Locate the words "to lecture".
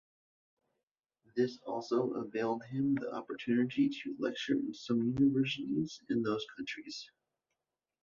3.87-4.53